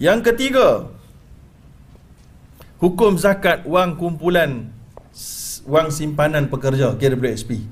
Yang 0.00 0.32
ketiga, 0.32 0.88
hukum 2.80 3.20
zakat 3.20 3.68
wang 3.68 4.00
kumpulan 4.00 4.72
wang 5.68 5.92
simpanan 5.92 6.48
pekerja 6.48 6.96
KWSP. 6.96 7.68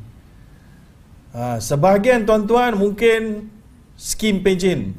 Ha, 1.32 1.56
sebahagian 1.56 2.28
tuan-tuan 2.28 2.76
mungkin 2.76 3.48
skim 3.96 4.44
pension. 4.44 4.92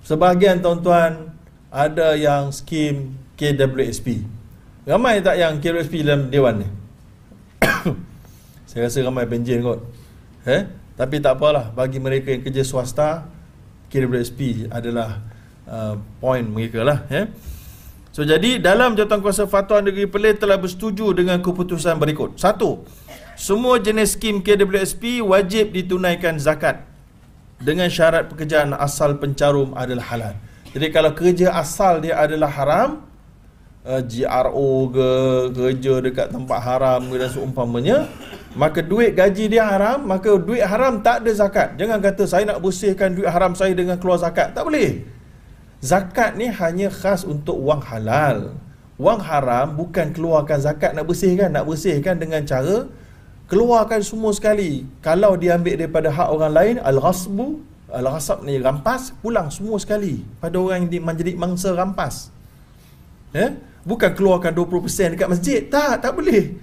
Sebahagian 0.00 0.64
tuan-tuan 0.64 1.36
ada 1.68 2.16
yang 2.16 2.48
skim 2.56 3.12
KWSP. 3.36 4.24
Ramai 4.88 5.20
tak 5.20 5.36
yang 5.36 5.60
KWSP 5.60 6.08
dalam 6.08 6.32
dewan 6.32 6.64
ni? 6.64 6.68
Saya 8.68 8.88
rasa 8.88 9.04
ramai 9.04 9.28
pension 9.28 9.60
kot. 9.60 9.84
Eh? 10.48 10.64
Tapi 10.96 11.20
tak 11.20 11.36
apalah 11.36 11.68
bagi 11.68 12.00
mereka 12.00 12.32
yang 12.32 12.40
kerja 12.40 12.64
swasta 12.64 13.28
KWSP 13.92 14.72
adalah 14.72 15.33
uh, 15.68 16.00
point 16.20 16.44
mereka 16.44 16.80
lah 16.84 17.04
eh? 17.12 17.28
So 18.14 18.22
jadi 18.22 18.62
dalam 18.62 18.94
Jawatankuasa 18.94 19.50
Fatwa 19.50 19.82
Negeri 19.82 20.06
Perlis 20.06 20.38
telah 20.38 20.54
bersetuju 20.54 21.18
dengan 21.18 21.42
keputusan 21.42 21.98
berikut. 21.98 22.38
Satu, 22.38 22.86
semua 23.34 23.82
jenis 23.82 24.14
skim 24.14 24.38
KWSP 24.38 25.18
wajib 25.18 25.74
ditunaikan 25.74 26.38
zakat 26.38 26.86
dengan 27.58 27.90
syarat 27.90 28.30
pekerjaan 28.30 28.70
asal 28.78 29.18
pencarum 29.18 29.74
adalah 29.74 30.06
halal. 30.14 30.34
Jadi 30.70 30.86
kalau 30.94 31.10
kerja 31.10 31.54
asal 31.58 32.02
dia 32.02 32.14
adalah 32.14 32.50
haram, 32.54 33.02
uh, 33.82 34.02
GRO 34.02 34.90
ke 34.94 35.08
kerja 35.54 35.94
dekat 36.02 36.26
tempat 36.30 36.58
haram 36.62 37.10
ke 37.10 37.14
dan 37.18 37.30
seumpamanya, 37.30 37.98
maka 38.54 38.78
duit 38.78 39.14
gaji 39.18 39.50
dia 39.50 39.66
haram, 39.66 40.06
maka 40.06 40.38
duit 40.38 40.62
haram 40.62 41.02
tak 41.02 41.26
ada 41.26 41.30
zakat. 41.34 41.74
Jangan 41.74 41.98
kata 41.98 42.22
saya 42.30 42.46
nak 42.46 42.62
bersihkan 42.62 43.14
duit 43.14 43.26
haram 43.26 43.58
saya 43.58 43.74
dengan 43.74 43.98
keluar 43.98 44.22
zakat. 44.22 44.54
Tak 44.54 44.62
boleh. 44.62 45.02
Zakat 45.84 46.40
ni 46.40 46.48
hanya 46.48 46.88
khas 46.88 47.28
untuk 47.28 47.60
wang 47.60 47.84
halal. 47.84 48.56
Wang 48.96 49.20
haram 49.20 49.76
bukan 49.76 50.16
keluarkan 50.16 50.56
zakat 50.56 50.96
nak 50.96 51.04
bersihkan. 51.04 51.52
Nak 51.52 51.68
bersihkan 51.68 52.16
dengan 52.16 52.40
cara 52.48 52.88
keluarkan 53.52 54.00
semua 54.00 54.32
sekali. 54.32 54.88
Kalau 55.04 55.36
diambil 55.36 55.76
daripada 55.76 56.08
hak 56.08 56.28
orang 56.32 56.52
lain, 56.56 56.74
al-ghasbu, 56.80 57.60
al-ghasab 57.92 58.48
ni 58.48 58.56
rampas, 58.64 59.12
pulang 59.20 59.52
semua 59.52 59.76
sekali 59.76 60.24
pada 60.40 60.56
orang 60.56 60.88
yang 60.88 61.04
menjadi 61.04 61.36
mangsa 61.36 61.76
rampas. 61.76 62.32
Eh? 63.36 63.52
Bukan 63.84 64.16
keluarkan 64.16 64.56
20% 64.56 65.20
dekat 65.20 65.28
masjid. 65.28 65.60
Tak, 65.68 66.00
tak 66.00 66.16
boleh. 66.16 66.56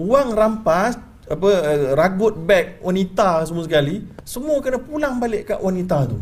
Wang 0.00 0.32
rampas, 0.32 0.96
apa 1.28 1.50
ragut 1.92 2.32
beg 2.40 2.80
wanita 2.80 3.44
semua 3.44 3.68
sekali, 3.68 4.08
semua 4.24 4.56
kena 4.64 4.80
pulang 4.80 5.20
balik 5.20 5.52
kat 5.52 5.60
wanita 5.60 6.08
tu. 6.08 6.18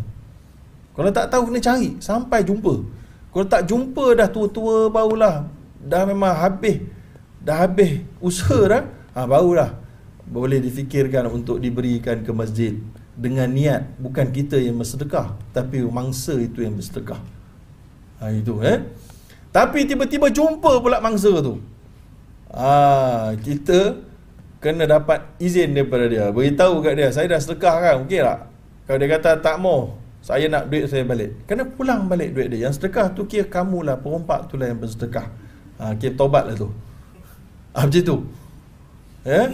Kalau 0.93 1.11
tak 1.11 1.33
tahu 1.33 1.49
kena 1.49 1.61
cari 1.61 1.97
sampai 1.99 2.45
jumpa. 2.45 2.75
Kalau 3.33 3.47
tak 3.49 3.65
jumpa 3.65 4.13
dah 4.13 4.29
tua-tua 4.29 4.93
barulah 4.93 5.49
dah 5.81 6.03
memang 6.05 6.37
habis 6.37 6.85
dah 7.43 7.65
habis 7.65 8.05
usaha 8.21 8.61
dah 8.69 8.83
ha, 9.17 9.25
barulah 9.25 9.73
boleh 10.29 10.63
difikirkan 10.63 11.27
untuk 11.33 11.59
diberikan 11.59 12.23
ke 12.23 12.31
masjid 12.31 12.77
dengan 13.17 13.51
niat 13.51 13.99
bukan 13.99 14.31
kita 14.31 14.61
yang 14.61 14.79
bersedekah 14.79 15.35
tapi 15.57 15.81
mangsa 15.85 16.37
itu 16.37 16.61
yang 16.61 16.77
bersedekah. 16.77 17.21
Ha, 18.21 18.31
itu 18.31 18.61
eh. 18.63 18.85
Tapi 19.53 19.85
tiba-tiba 19.85 20.33
jumpa 20.33 20.81
pula 20.81 21.03
mangsa 21.03 21.29
tu. 21.45 21.61
Ah, 22.53 23.33
ha, 23.33 23.37
kita 23.37 24.01
kena 24.63 24.87
dapat 24.87 25.25
izin 25.43 25.75
daripada 25.75 26.07
dia. 26.07 26.31
Beritahu 26.31 26.81
kat 26.81 26.95
dia, 26.95 27.09
saya 27.11 27.27
dah 27.29 27.41
sedekah 27.43 27.77
kan, 27.83 27.95
okey 28.07 28.23
tak? 28.23 28.39
Kalau 28.87 28.99
dia 29.03 29.09
kata 29.19 29.31
tak 29.43 29.57
mau, 29.59 29.99
saya 30.23 30.47
nak 30.47 30.71
duit 30.71 30.87
saya 30.87 31.03
balik. 31.03 31.35
Kena 31.51 31.67
pulang 31.67 32.07
balik 32.07 32.31
duit 32.31 32.55
dia. 32.55 32.71
Yang 32.71 32.79
sedekah 32.79 33.11
tu 33.11 33.27
kira 33.27 33.43
kamu 33.51 33.83
lah 33.83 33.99
perompak 33.99 34.47
tu 34.47 34.55
lah 34.55 34.71
yang 34.71 34.79
bersedekah. 34.79 35.27
Ha, 35.83 35.99
kira 35.99 36.15
tobat 36.15 36.47
lah 36.47 36.55
tu. 36.55 36.71
Ha, 37.75 37.83
macam 37.83 38.03
tu. 38.07 38.17
Ya? 39.27 39.51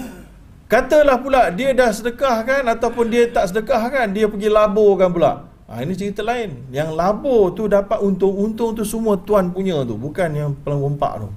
Katalah 0.68 1.24
pula 1.24 1.48
dia 1.48 1.72
dah 1.72 1.88
sedekah 1.88 2.44
kan 2.44 2.62
ataupun 2.68 3.08
dia 3.08 3.32
tak 3.32 3.48
sedekah 3.48 3.88
kan 3.88 4.12
dia 4.12 4.28
pergi 4.28 4.52
laburkan 4.52 5.08
pula. 5.08 5.48
Ha, 5.72 5.80
ini 5.80 5.96
cerita 5.96 6.20
lain. 6.20 6.68
Yang 6.68 6.92
labur 6.92 7.56
tu 7.56 7.64
dapat 7.64 8.04
untung-untung 8.04 8.76
tu 8.76 8.84
semua 8.84 9.16
tuan 9.16 9.48
punya 9.48 9.80
tu 9.88 9.96
bukan 9.96 10.28
yang 10.36 10.52
perompak 10.52 11.24
tu. 11.24 11.28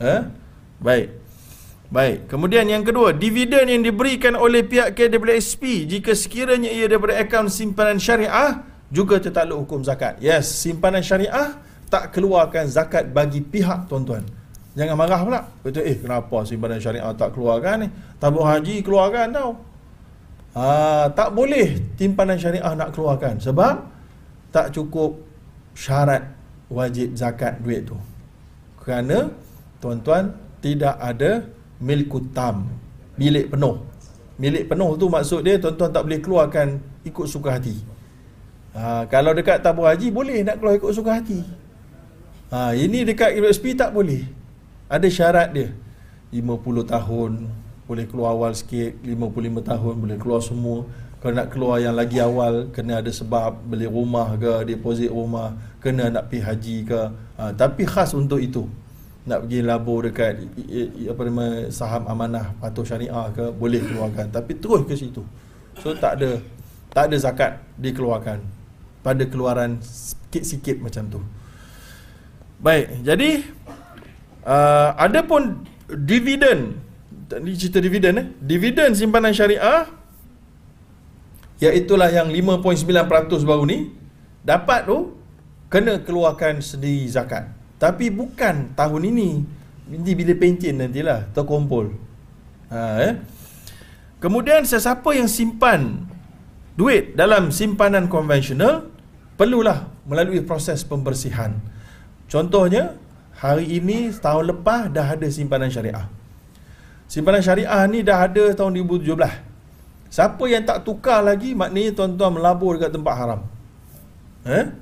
Ya? 0.00 0.32
Baik 0.80 1.23
Baik, 1.94 2.26
kemudian 2.26 2.66
yang 2.66 2.82
kedua, 2.82 3.14
dividen 3.14 3.70
yang 3.70 3.86
diberikan 3.86 4.34
oleh 4.34 4.66
pihak 4.66 4.98
KWSP 4.98 5.86
jika 5.86 6.10
sekiranya 6.10 6.66
ia 6.66 6.90
daripada 6.90 7.14
akaun 7.14 7.46
simpanan 7.46 8.02
syariah 8.02 8.66
juga 8.90 9.22
tertakluk 9.22 9.62
hukum 9.62 9.86
zakat. 9.86 10.18
Yes, 10.18 10.50
simpanan 10.58 11.06
syariah 11.06 11.54
tak 11.86 12.10
keluarkan 12.10 12.66
zakat 12.66 13.14
bagi 13.14 13.38
pihak 13.38 13.86
tuan-tuan. 13.86 14.26
Jangan 14.74 14.98
marah 14.98 15.22
pula. 15.22 15.40
Betul, 15.62 15.86
eh 15.86 15.94
kenapa 15.94 16.42
simpanan 16.42 16.82
syariah 16.82 17.14
tak 17.14 17.30
keluarkan 17.30 17.86
ni? 17.86 17.88
Tabung 18.18 18.42
haji 18.42 18.82
keluarkan 18.82 19.26
tau. 19.30 19.50
Ha, 20.58 20.66
tak 21.14 21.30
boleh 21.30 21.94
simpanan 21.94 22.34
syariah 22.42 22.74
nak 22.74 22.90
keluarkan 22.90 23.38
sebab 23.38 23.86
tak 24.50 24.74
cukup 24.74 25.22
syarat 25.78 26.26
wajib 26.66 27.14
zakat 27.14 27.62
duit 27.62 27.86
tu. 27.86 27.94
Kerana 28.82 29.30
tuan-tuan 29.78 30.34
tidak 30.58 30.98
ada 30.98 31.46
milkut 31.84 32.32
tam 32.32 32.64
milik 33.20 33.52
penuh. 33.52 33.84
Milik 34.34 34.66
penuh 34.66 34.98
tu 34.98 35.06
maksud 35.06 35.46
dia 35.46 35.60
tuan-tuan 35.60 35.90
tak 35.94 36.02
boleh 36.02 36.18
keluarkan 36.18 36.82
ikut 37.06 37.26
suka 37.30 37.54
hati. 37.54 37.76
Ha, 38.74 39.06
kalau 39.06 39.30
dekat 39.30 39.62
tabur 39.62 39.86
haji 39.86 40.10
boleh 40.10 40.42
nak 40.42 40.58
keluar 40.58 40.74
ikut 40.74 40.90
suka 40.90 41.22
hati. 41.22 41.38
Ha, 42.50 42.74
ini 42.74 43.06
dekat 43.06 43.38
USP 43.38 43.78
tak 43.78 43.94
boleh. 43.94 44.26
Ada 44.90 45.06
syarat 45.06 45.54
dia. 45.54 45.70
50 46.34 46.82
tahun 46.82 47.46
boleh 47.86 48.04
keluar 48.10 48.34
awal 48.34 48.50
sikit. 48.58 48.98
55 49.06 49.70
tahun 49.70 49.94
boleh 50.02 50.16
keluar 50.18 50.42
semua. 50.42 50.82
Kalau 51.22 51.34
nak 51.38 51.48
keluar 51.54 51.78
yang 51.78 51.94
lagi 51.94 52.18
awal 52.18 52.74
kena 52.74 52.98
ada 53.00 53.08
sebab 53.14 53.62
beli 53.70 53.86
rumah 53.86 54.34
ke 54.34 54.66
deposit 54.66 55.08
rumah 55.08 55.54
kena 55.78 56.10
nak 56.10 56.26
pergi 56.26 56.42
haji 56.42 56.76
ke. 56.90 57.00
Ha, 57.38 57.54
tapi 57.54 57.86
khas 57.86 58.10
untuk 58.18 58.42
itu 58.42 58.66
nak 59.24 59.48
pergi 59.48 59.60
labur 59.64 60.04
dekat 60.04 60.36
apa 61.08 61.22
nama 61.24 61.46
saham 61.72 62.04
amanah 62.04 62.52
patuh 62.60 62.84
syariah 62.84 63.32
ke 63.32 63.48
boleh 63.56 63.80
keluarkan. 63.80 64.28
Tapi 64.28 64.52
terus 64.60 64.84
ke 64.84 64.94
situ. 64.94 65.24
So 65.80 65.96
tak 65.96 66.20
ada 66.20 66.44
tak 66.92 67.10
ada 67.10 67.16
zakat 67.16 67.52
dikeluarkan 67.80 68.44
pada 69.00 69.24
keluaran 69.24 69.80
sikit-sikit 69.80 70.76
macam 70.84 71.08
tu. 71.08 71.20
Baik 72.60 73.00
jadi 73.00 73.48
uh, 74.44 74.92
ada 75.00 75.24
pun 75.24 75.64
dividen. 75.88 76.84
Ni 77.40 77.56
cerita 77.56 77.80
dividen 77.80 78.20
eh? 78.20 78.26
Dividen 78.36 78.92
simpanan 78.92 79.32
syariah 79.32 79.88
iaitulah 81.64 82.12
yang 82.12 82.28
5.9% 82.28 82.84
baru 83.48 83.64
ni 83.64 83.88
dapat 84.44 84.84
tu 84.84 85.16
kena 85.72 85.96
keluarkan 86.04 86.60
sendiri 86.60 87.08
zakat 87.08 87.48
tapi 87.84 88.08
bukan 88.08 88.72
tahun 88.72 89.12
ini. 89.12 89.30
Nanti 89.92 90.16
bila 90.16 90.32
pension 90.40 90.80
nantilah 90.80 91.28
terkumpul. 91.36 91.92
Ha, 92.72 92.80
eh? 93.04 93.12
Kemudian 94.24 94.64
sesiapa 94.64 95.12
yang 95.12 95.28
simpan 95.28 96.08
duit 96.80 97.12
dalam 97.12 97.52
simpanan 97.52 98.08
konvensional 98.08 98.88
perlulah 99.36 99.84
melalui 100.08 100.40
proses 100.40 100.80
pembersihan. 100.80 101.60
Contohnya 102.24 102.96
hari 103.36 103.68
ini 103.76 104.08
tahun 104.16 104.56
lepas 104.56 104.88
dah 104.88 105.20
ada 105.20 105.28
simpanan 105.28 105.68
syariah. 105.68 106.08
Simpanan 107.04 107.44
syariah 107.44 107.84
ni 107.84 108.00
dah 108.00 108.24
ada 108.24 108.56
tahun 108.56 108.80
2017. 108.80 109.12
Siapa 110.08 110.44
yang 110.48 110.64
tak 110.64 110.88
tukar 110.88 111.20
lagi 111.20 111.52
maknanya 111.52 111.92
tuan-tuan 111.92 112.32
melabur 112.32 112.80
dekat 112.80 112.96
tempat 112.96 113.12
haram. 113.12 113.40
Eh? 114.48 114.72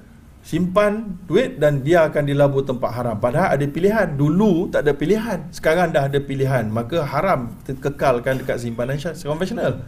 Simpan 0.43 1.23
duit 1.31 1.56
dan 1.62 1.87
dia 1.87 2.11
akan 2.11 2.23
dilabur 2.27 2.67
tempat 2.67 2.91
haram. 2.93 3.17
Padahal 3.17 3.55
ada 3.55 3.67
pilihan. 3.67 4.11
Dulu 4.19 4.75
tak 4.75 4.85
ada 4.85 4.93
pilihan. 4.93 5.39
Sekarang 5.55 5.94
dah 5.94 6.11
ada 6.11 6.19
pilihan. 6.19 6.67
Maka 6.67 7.06
haram 7.06 7.55
kekalkan 7.65 8.43
dekat 8.43 8.59
simpanan 8.59 8.99
konvensional 8.99 9.81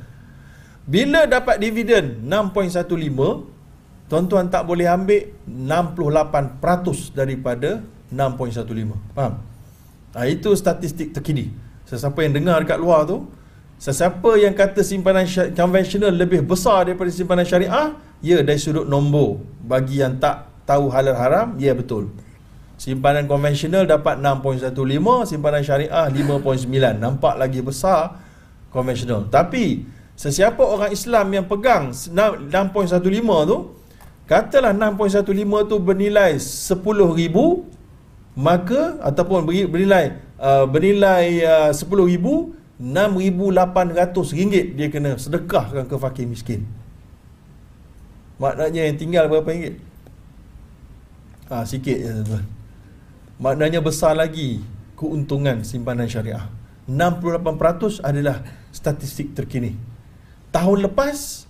bila 0.84 1.24
dapat 1.24 1.56
dividen 1.56 2.28
6.15 2.28 4.12
tuan-tuan 4.12 4.52
tak 4.52 4.68
boleh 4.68 4.84
ambil 4.84 5.32
68% 5.48 7.16
daripada 7.16 7.80
6.15 8.12 9.16
faham? 9.16 9.40
Ha, 10.12 10.28
itu 10.28 10.52
statistik 10.54 11.16
terkini. 11.16 11.50
Sesiapa 11.88 12.20
yang 12.20 12.36
dengar 12.36 12.60
dekat 12.60 12.76
luar 12.76 13.08
tu 13.08 13.24
sesiapa 13.80 14.36
yang 14.36 14.52
kata 14.52 14.84
simpanan 14.84 15.24
konvensional 15.56 16.12
lebih 16.12 16.44
besar 16.44 16.84
daripada 16.84 17.08
simpanan 17.08 17.48
syariah 17.48 17.96
Ya 18.24 18.40
dari 18.40 18.56
sudut 18.56 18.88
nombor 18.88 19.44
Bagi 19.60 20.00
yang 20.00 20.16
tak 20.16 20.48
tahu 20.64 20.88
halal 20.88 21.12
haram 21.12 21.48
Ya 21.60 21.76
betul. 21.76 22.08
Simpanan 22.80 23.28
konvensional 23.28 23.84
dapat 23.84 24.16
6.15 24.16 24.72
Simpanan 25.28 25.60
syariah 25.60 26.08
5.9 26.08 26.64
Nampak 26.96 27.36
lagi 27.36 27.60
besar 27.60 28.16
Konvensional. 28.72 29.28
Tapi 29.28 29.84
Sesiapa 30.14 30.62
orang 30.62 30.94
Islam 30.94 31.26
yang 31.34 31.46
pegang 31.50 31.90
6.15 31.90 33.50
tu 33.50 33.56
katalah 34.30 34.70
6.15 34.70 35.66
tu 35.66 35.76
bernilai 35.82 36.38
10,000 36.38 36.78
maka 38.38 38.82
ataupun 39.02 39.42
bernilai 39.42 40.22
uh, 40.38 40.70
bernilai 40.70 41.42
uh, 41.42 41.70
10,000 41.74 42.62
6,800 42.74 44.38
ringgit 44.38 44.74
dia 44.78 44.90
kena 44.90 45.14
sedekahkan 45.18 45.86
ke 45.86 45.96
fakir 45.98 46.26
miskin 46.30 46.66
maknanya 48.38 48.82
yang 48.90 48.96
tinggal 48.98 49.24
berapa 49.30 49.46
ringgit 49.46 49.74
ha, 51.50 51.62
sikit 51.62 51.98
je 51.98 52.10
tuan 52.26 52.44
maknanya 53.38 53.78
besar 53.82 54.14
lagi 54.14 54.62
keuntungan 54.94 55.62
simpanan 55.62 56.06
syariah 56.10 56.46
68% 56.90 58.04
adalah 58.04 58.42
statistik 58.74 59.32
terkini 59.32 59.74
tahun 60.50 60.86
lepas 60.90 61.44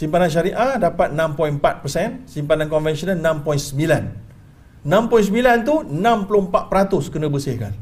simpanan 0.00 0.32
syariah 0.32 0.80
dapat 0.80 1.12
6.4%, 1.12 2.24
simpanan 2.24 2.72
konvensional 2.72 3.20
6.9. 3.44 4.88
6.9 4.88 5.68
tu 5.68 5.74
64% 5.84 7.12
kena 7.12 7.28
bersihkan. 7.28 7.76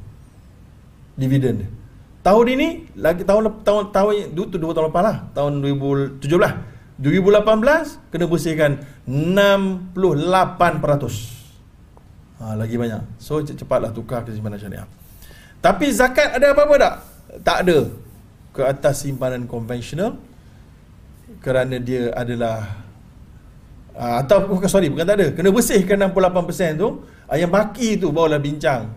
Dividen 1.14 1.62
dia. 1.62 1.70
Tahun 2.26 2.46
ini 2.50 2.90
lagi 2.98 3.22
tahun 3.22 3.62
tahun 3.62 3.94
tahun 3.94 4.34
itu 4.34 4.42
tu 4.50 4.58
dua 4.58 4.74
tahun 4.74 4.90
lepas 4.90 5.02
lah, 5.06 5.16
tahun 5.30 5.62
2017. 5.62 6.26
2018 6.98 8.10
kena 8.10 8.26
bersihkan 8.26 8.82
68%. 9.06 9.98
Ha, 12.38 12.54
lagi 12.54 12.74
banyak. 12.78 13.02
So 13.22 13.42
cepatlah 13.42 13.90
tukar 13.94 14.22
ke 14.26 14.34
simpanan 14.34 14.58
syariah. 14.58 14.86
Tapi 15.58 15.90
zakat 15.90 16.38
ada 16.38 16.54
apa-apa 16.54 16.74
tak? 16.78 16.94
Tak 17.42 17.58
ada. 17.66 17.78
Ke 18.54 18.62
atas 18.66 19.06
simpanan 19.06 19.46
konvensional 19.46 20.18
kerana 21.38 21.78
dia 21.78 22.10
adalah 22.14 22.82
uh, 23.98 24.14
atau 24.22 24.46
bukan 24.46 24.70
sorry 24.70 24.88
bukan 24.88 25.04
tak 25.04 25.16
ada 25.18 25.26
kena 25.34 25.50
bersihkan 25.50 25.98
68% 26.10 26.78
tu 26.80 26.88
uh, 27.06 27.36
yang 27.36 27.50
baki 27.50 27.98
tu 27.98 28.14
barulah 28.14 28.40
bincang 28.40 28.90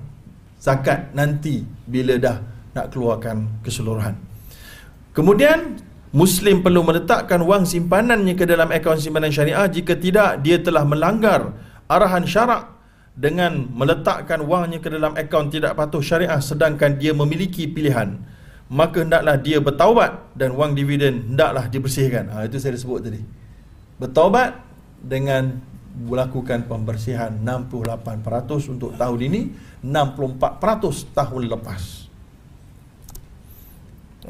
zakat 0.62 1.14
nanti 1.18 1.66
bila 1.86 2.18
dah 2.22 2.38
nak 2.72 2.94
keluarkan 2.94 3.62
keseluruhan 3.66 4.16
kemudian 5.12 5.78
Muslim 6.12 6.60
perlu 6.60 6.84
meletakkan 6.84 7.40
wang 7.40 7.64
simpanannya 7.64 8.36
ke 8.36 8.44
dalam 8.44 8.68
akaun 8.68 9.00
simpanan 9.00 9.32
syariah 9.32 9.64
jika 9.72 9.96
tidak 9.96 10.44
dia 10.44 10.60
telah 10.60 10.84
melanggar 10.84 11.56
arahan 11.88 12.28
syarak 12.28 12.68
dengan 13.16 13.72
meletakkan 13.72 14.44
wangnya 14.44 14.84
ke 14.84 14.92
dalam 14.92 15.16
akaun 15.16 15.48
tidak 15.48 15.72
patuh 15.80 16.04
syariah 16.04 16.40
sedangkan 16.44 17.00
dia 17.00 17.16
memiliki 17.16 17.64
pilihan 17.64 18.20
maka 18.72 19.04
hendaklah 19.04 19.36
dia 19.36 19.60
bertaubat 19.60 20.32
dan 20.32 20.56
wang 20.56 20.72
dividen 20.72 21.36
hendaklah 21.36 21.68
dibersihkan. 21.68 22.32
Ha, 22.32 22.48
itu 22.48 22.56
saya 22.56 22.80
sebut 22.80 23.04
tadi. 23.04 23.20
Bertaubat 24.00 24.64
dengan 25.04 25.60
melakukan 25.92 26.72
pembersihan 26.72 27.36
68% 27.44 28.72
untuk 28.72 28.96
tahun 28.96 29.20
ini, 29.28 29.42
64% 29.84 31.12
tahun 31.12 31.44
lepas. 31.52 31.84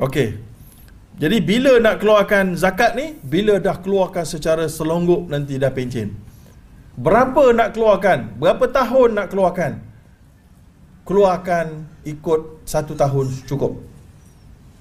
Okey. 0.01 0.50
Jadi 1.21 1.37
bila 1.37 1.77
nak 1.77 2.01
keluarkan 2.01 2.57
zakat 2.57 2.97
ni? 2.97 3.13
Bila 3.21 3.61
dah 3.61 3.77
keluarkan 3.77 4.25
secara 4.25 4.65
selonggok 4.65 5.29
nanti 5.29 5.61
dah 5.61 5.69
pencen. 5.69 6.17
Berapa 6.97 7.53
nak 7.53 7.77
keluarkan? 7.77 8.41
Berapa 8.41 8.65
tahun 8.65 9.21
nak 9.21 9.27
keluarkan? 9.29 9.71
Keluarkan 11.05 11.85
ikut 12.09 12.65
satu 12.65 12.97
tahun 12.97 13.29
cukup. 13.45 13.77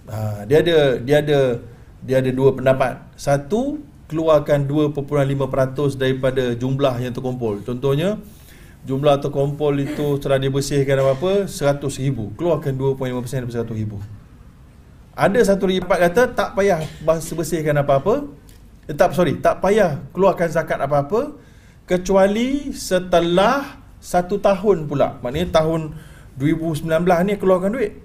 Ha, 0.08 0.48
dia 0.48 0.64
ada 0.64 0.96
dia 0.96 1.20
ada 1.20 1.60
dia 2.00 2.16
ada 2.24 2.30
dua 2.32 2.56
pendapat. 2.56 3.04
Satu 3.20 3.84
keluarkan 4.10 4.66
2.5% 4.66 5.94
daripada 5.94 6.56
jumlah 6.58 6.98
yang 6.98 7.14
terkumpul. 7.14 7.62
Contohnya 7.62 8.18
jumlah 8.82 9.22
terkumpul 9.22 9.70
itu 9.78 10.18
setelah 10.18 10.42
dibersihkan 10.42 10.98
apa-apa 10.98 11.46
100,000. 11.46 12.34
Keluarkan 12.34 12.74
2.5% 12.74 13.46
daripada 13.46 13.62
100,000. 13.62 14.19
Ada 15.20 15.52
satu 15.52 15.68
lagi 15.68 15.84
pendapat 15.84 16.00
kata 16.08 16.22
tak 16.32 16.50
payah 16.56 16.80
bersihkan 17.04 17.76
apa-apa. 17.76 18.24
Eh, 18.88 18.96
tak 18.96 19.12
sorry, 19.12 19.36
tak 19.36 19.60
payah 19.60 20.00
keluarkan 20.16 20.48
zakat 20.48 20.80
apa-apa 20.80 21.36
kecuali 21.84 22.72
setelah 22.72 23.84
satu 24.00 24.40
tahun 24.40 24.88
pula. 24.88 25.20
Maknanya 25.20 25.60
tahun 25.60 25.92
2019 26.40 26.88
ni 27.28 27.36
keluarkan 27.36 27.76
duit. 27.76 28.00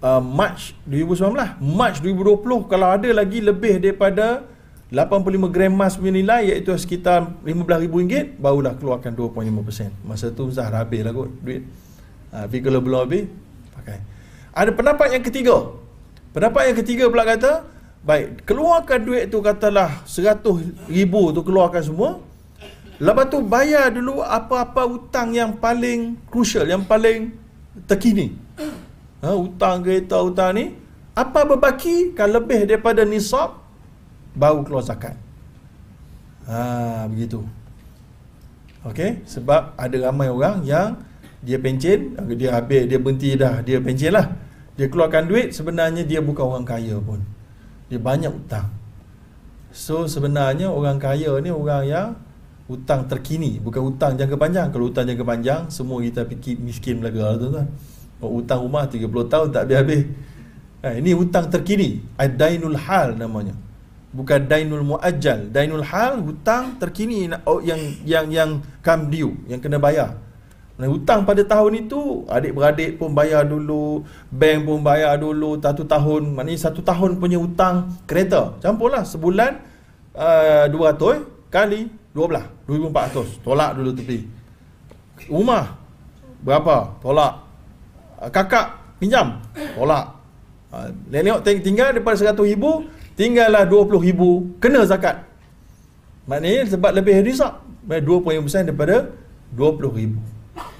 Uh, 0.00 0.18
March 0.18 0.72
2019 0.88 1.60
March 1.60 2.00
2020 2.00 2.72
kalau 2.72 2.88
ada 2.88 3.04
lagi 3.12 3.44
lebih 3.44 3.84
daripada 3.84 4.48
85 4.88 5.52
gram 5.52 5.76
emas 5.76 6.00
punya 6.00 6.16
nilai 6.16 6.56
iaitu 6.56 6.72
sekitar 6.80 7.36
RM15,000 7.44 8.40
barulah 8.40 8.80
keluarkan 8.80 9.12
2.5% 9.12 9.92
masa 10.08 10.32
tu 10.32 10.48
Zah 10.48 10.72
habis 10.72 11.04
lah 11.06 11.14
kot 11.14 11.30
duit. 11.44 11.62
Uh, 12.34 12.48
tapi 12.50 12.58
kalau 12.58 12.82
belum 12.82 12.98
habis 13.06 13.30
pakai. 13.78 14.02
Ada 14.50 14.74
pendapat 14.74 15.14
yang 15.14 15.22
ketiga 15.22 15.54
pendapat 16.32 16.72
yang 16.72 16.78
ketiga 16.82 17.04
pula 17.10 17.24
kata 17.26 17.66
baik 18.00 18.48
keluarkan 18.48 19.00
duit 19.04 19.28
tu 19.28 19.44
katalah 19.44 20.02
100 20.08 20.40
ribu 20.88 21.30
tu 21.34 21.40
keluarkan 21.44 21.82
semua. 21.84 22.10
Lepas 23.00 23.32
tu 23.32 23.40
bayar 23.40 23.88
dulu 23.88 24.20
apa-apa 24.20 24.84
hutang 24.84 25.32
yang 25.32 25.56
paling 25.56 26.20
crucial 26.28 26.68
yang 26.68 26.84
paling 26.84 27.32
terkini. 27.88 28.36
Ha, 29.24 29.32
hutang 29.32 29.80
kereta 29.80 30.20
hutang 30.20 30.52
ni. 30.52 30.76
Apa 31.16 31.48
berbaki? 31.48 32.12
Kalau 32.12 32.44
lebih 32.44 32.68
daripada 32.68 33.04
nisab 33.08 33.56
baru 34.36 34.60
keluar 34.64 34.84
zakat. 34.84 35.16
Ha, 36.44 37.08
begitu. 37.08 37.40
Okey, 38.84 39.24
sebab 39.28 39.76
ada 39.76 39.96
ramai 40.08 40.32
orang 40.32 40.64
yang 40.64 40.96
dia 41.40 41.60
pencen, 41.60 42.16
dia 42.36 42.56
habis, 42.56 42.88
dia 42.88 42.96
berhenti 43.00 43.36
dah, 43.36 43.60
dia 43.60 43.80
pencen 43.80 44.12
lah. 44.12 44.28
Dia 44.78 44.86
keluarkan 44.86 45.26
duit, 45.26 45.54
sebenarnya 45.54 46.06
dia 46.06 46.20
bukan 46.22 46.44
orang 46.44 46.66
kaya 46.66 46.96
pun. 47.02 47.22
Dia 47.90 47.98
banyak 47.98 48.30
hutang. 48.30 48.70
So 49.70 50.06
sebenarnya 50.10 50.70
orang 50.70 50.98
kaya 50.98 51.38
ni 51.38 51.50
orang 51.50 51.84
yang 51.86 52.08
hutang 52.70 53.06
terkini, 53.10 53.58
bukan 53.58 53.82
hutang 53.90 54.14
jangka 54.14 54.38
panjang. 54.38 54.68
Kalau 54.70 54.90
hutang 54.90 55.06
jangka 55.06 55.26
panjang, 55.26 55.60
semua 55.70 55.98
kita 56.02 56.22
fikir 56.26 56.58
miskin 56.62 57.02
belaga 57.02 57.34
tuan-tuan. 57.38 57.66
Oh, 58.20 58.38
hutang 58.38 58.60
rumah 58.62 58.84
30 58.84 59.08
tahun 59.32 59.48
tak 59.50 59.62
habis-habis. 59.66 60.02
Eh, 60.80 60.94
ini 61.00 61.10
hutang 61.12 61.48
terkini. 61.48 62.04
Ad-dainul 62.20 62.76
hal 62.76 63.16
namanya. 63.16 63.56
Bukan 64.10 64.50
dainul 64.50 64.82
muajjal. 64.82 65.52
Dainul 65.54 65.86
hal 65.86 66.18
hutang 66.24 66.76
terkini 66.82 67.30
yang 67.62 67.80
yang 68.04 68.26
yang 68.26 68.50
come 68.82 69.06
due, 69.06 69.32
yang 69.46 69.62
kena 69.62 69.78
bayar. 69.78 70.18
Nah, 70.80 70.88
hutang 70.88 71.28
pada 71.28 71.44
tahun 71.44 71.84
itu 71.84 72.24
adik-beradik 72.24 72.96
pun 72.96 73.12
bayar 73.12 73.44
dulu, 73.44 74.08
bank 74.32 74.64
pun 74.64 74.80
bayar 74.80 75.20
dulu 75.20 75.60
satu 75.60 75.84
tahun. 75.84 76.32
Maknanya 76.32 76.72
satu 76.72 76.80
tahun 76.80 77.20
punya 77.20 77.36
hutang 77.36 77.92
kereta. 78.08 78.56
Campurlah 78.64 79.04
sebulan 79.04 79.60
uh, 80.16 80.64
200 80.72 81.52
kali 81.52 81.92
12, 82.16 82.64
2400. 82.64 83.44
Tolak 83.44 83.70
dulu 83.76 83.90
tepi. 83.92 84.18
Rumah 85.28 85.76
berapa? 86.40 86.96
Tolak 87.04 87.50
Ah, 88.20 88.28
kakak 88.28 89.00
pinjam 89.00 89.40
tolak 89.72 90.12
uh, 90.76 90.92
tengok 91.08 91.40
tinggal 91.64 91.88
daripada 91.96 92.20
100 92.20 92.36
ribu 92.52 92.84
tinggallah 93.16 93.64
20 93.64 93.96
ribu 93.96 94.60
kena 94.60 94.84
zakat 94.84 95.24
maknanya 96.28 96.68
sebab 96.68 97.00
lebih 97.00 97.24
risap 97.24 97.64
2.5% 97.88 98.68
daripada 98.68 99.08
20 99.56 99.96
ribu 99.96 100.20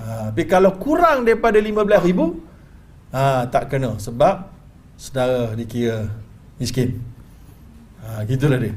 uh, 0.01 0.33
tapi 0.33 0.45
kalau 0.49 0.75
kurang 0.81 1.29
daripada 1.29 1.61
15 1.61 2.09
ribu 2.09 2.41
uh, 3.13 3.45
tak 3.53 3.69
kena 3.71 4.01
sebab 4.01 4.49
saudara 4.97 5.53
dikira 5.55 6.09
miskin. 6.57 6.99
Uh, 8.01 8.25
gitulah 8.25 8.57
dia 8.57 8.73